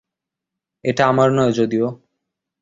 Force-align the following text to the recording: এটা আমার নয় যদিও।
এটা 0.83 1.03
আমার 1.07 1.29
নয় 1.31 1.51
যদিও। 1.51 1.87